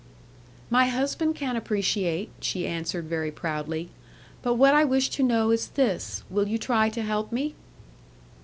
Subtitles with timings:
[0.71, 3.91] 'My husband can appreciate,' she answered very proudly;
[4.41, 7.53] 'but what I wish to know is this, will you try to help me?'